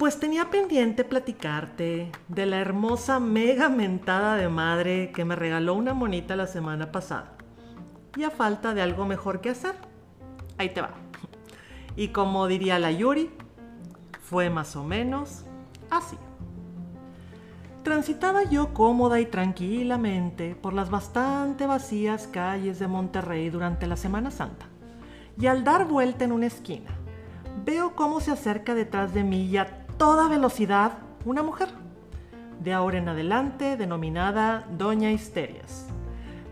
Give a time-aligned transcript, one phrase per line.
[0.00, 5.92] pues tenía pendiente platicarte de la hermosa mega mentada de madre que me regaló una
[5.92, 7.34] monita la semana pasada.
[8.16, 9.74] Y a falta de algo mejor que hacer,
[10.56, 10.92] ahí te va.
[11.96, 13.30] Y como diría la Yuri,
[14.22, 15.44] fue más o menos
[15.90, 16.16] así.
[17.82, 24.30] Transitaba yo cómoda y tranquilamente por las bastante vacías calles de Monterrey durante la Semana
[24.30, 24.64] Santa.
[25.38, 26.88] Y al dar vuelta en una esquina,
[27.66, 30.92] veo cómo se acerca detrás de mí y a toda velocidad
[31.26, 31.68] una mujer,
[32.58, 35.88] de ahora en adelante denominada Doña Histerias,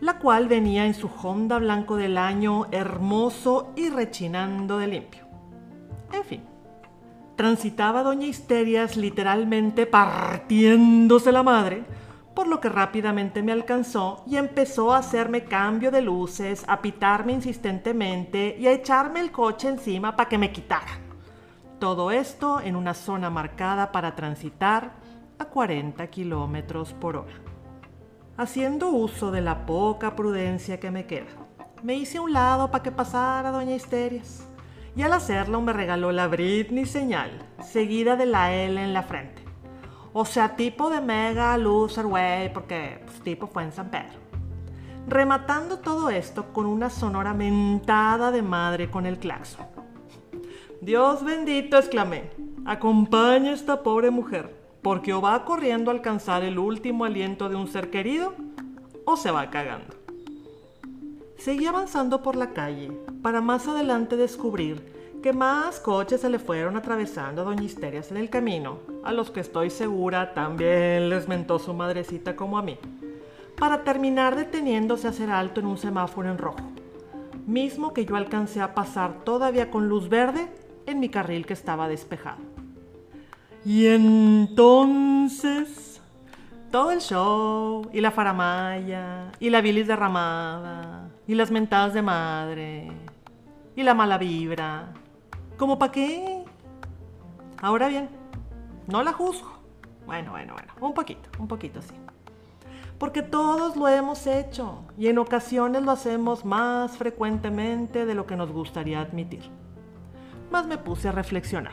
[0.00, 5.26] la cual venía en su Honda blanco del año hermoso y rechinando de limpio.
[6.10, 6.42] En fin,
[7.36, 11.84] transitaba Doña Histerias literalmente partiéndose la madre,
[12.34, 17.34] por lo que rápidamente me alcanzó y empezó a hacerme cambio de luces, a pitarme
[17.34, 21.04] insistentemente y a echarme el coche encima para que me quitara.
[21.84, 24.92] Todo esto en una zona marcada para transitar
[25.38, 27.34] a 40 kilómetros por hora.
[28.38, 31.28] Haciendo uso de la poca prudencia que me queda,
[31.82, 34.48] me hice a un lado para que pasara Doña Histerias
[34.96, 39.44] y al hacerlo me regaló la Britney señal, seguida de la L en la frente.
[40.14, 42.06] O sea, tipo de mega loser,
[42.54, 44.20] porque pues, tipo fue en San Pedro.
[45.06, 49.73] Rematando todo esto con una sonora mentada de madre con el claxon.
[50.84, 52.30] Dios bendito, exclamé,
[52.66, 57.56] acompaña a esta pobre mujer, porque o va corriendo a alcanzar el último aliento de
[57.56, 58.34] un ser querido,
[59.06, 59.94] o se va cagando.
[61.38, 66.76] Seguí avanzando por la calle para más adelante descubrir que más coches se le fueron
[66.76, 71.58] atravesando a Doña Histerias en el camino, a los que estoy segura también les mentó
[71.58, 72.76] su madrecita como a mí,
[73.58, 76.60] para terminar deteniéndose a hacer alto en un semáforo en rojo,
[77.46, 81.88] mismo que yo alcancé a pasar todavía con luz verde en mi carril que estaba
[81.88, 82.38] despejado.
[83.64, 85.84] Y entonces
[86.74, 92.90] todo el show, y la faramaya, y la bilis derramada, y las mentadas de madre,
[93.76, 94.92] y la mala vibra.
[95.56, 96.42] ¿Cómo para qué?
[97.62, 98.08] Ahora bien,
[98.88, 99.52] no la juzgo.
[100.04, 101.94] Bueno, bueno, bueno, un poquito, un poquito sí.
[102.98, 108.34] Porque todos lo hemos hecho y en ocasiones lo hacemos más frecuentemente de lo que
[108.34, 109.48] nos gustaría admitir.
[110.54, 111.72] Más me puse a reflexionar.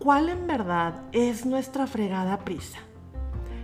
[0.00, 2.80] ¿Cuál en verdad es nuestra fregada prisa?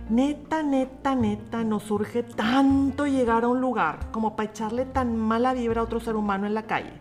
[0.09, 5.53] Neta, neta, neta, nos surge tanto llegar a un lugar como para echarle tan mala
[5.53, 6.93] vibra a otro ser humano en la calle.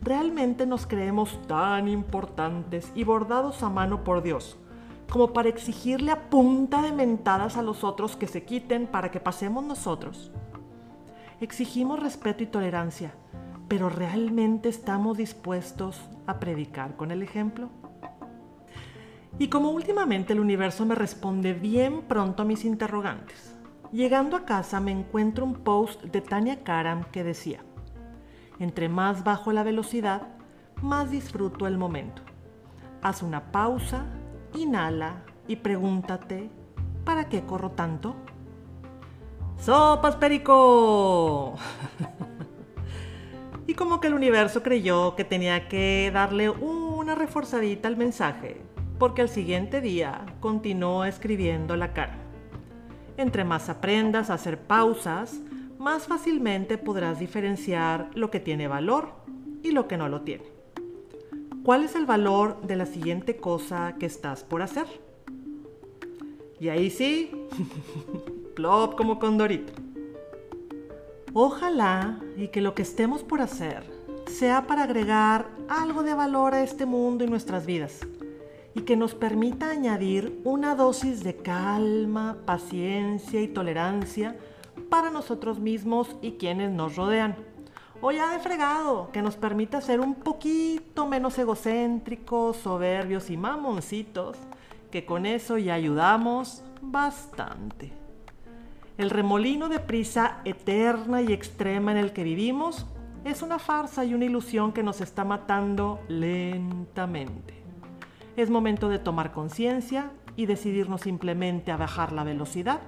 [0.00, 4.56] Realmente nos creemos tan importantes y bordados a mano por Dios,
[5.10, 9.18] como para exigirle a punta de mentadas a los otros que se quiten para que
[9.18, 10.30] pasemos nosotros.
[11.40, 13.14] Exigimos respeto y tolerancia,
[13.68, 17.68] pero ¿realmente estamos dispuestos a predicar con el ejemplo?
[19.38, 23.54] Y como últimamente el universo me responde bien pronto a mis interrogantes,
[23.92, 27.60] llegando a casa me encuentro un post de Tania Karam que decía,
[28.58, 30.22] entre más bajo la velocidad,
[30.82, 32.22] más disfruto el momento.
[33.02, 34.06] Haz una pausa,
[34.54, 36.50] inhala y pregúntate,
[37.04, 38.16] ¿para qué corro tanto?
[39.58, 41.54] ¡Sopas, Perico!
[43.78, 48.56] como que el universo creyó que tenía que darle una reforzadita al mensaje,
[48.98, 52.18] porque al siguiente día continuó escribiendo la cara.
[53.16, 55.38] Entre más aprendas a hacer pausas,
[55.78, 59.12] más fácilmente podrás diferenciar lo que tiene valor
[59.62, 60.44] y lo que no lo tiene.
[61.62, 64.86] ¿Cuál es el valor de la siguiente cosa que estás por hacer?
[66.58, 67.30] Y ahí sí,
[68.56, 69.72] plop como condorito.
[71.34, 73.84] Ojalá y que lo que estemos por hacer
[74.26, 78.00] sea para agregar algo de valor a este mundo y nuestras vidas
[78.74, 84.36] y que nos permita añadir una dosis de calma, paciencia y tolerancia
[84.88, 87.36] para nosotros mismos y quienes nos rodean.
[88.00, 94.36] O ya de fregado, que nos permita ser un poquito menos egocéntricos, soberbios y mamoncitos,
[94.92, 98.07] que con eso ya ayudamos bastante.
[98.98, 102.84] El remolino de prisa eterna y extrema en el que vivimos
[103.24, 107.54] es una farsa y una ilusión que nos está matando lentamente.
[108.36, 112.80] Es momento de tomar conciencia y decidirnos simplemente a bajar la velocidad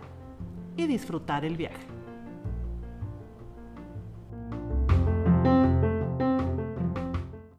[0.76, 1.99] y disfrutar el viaje.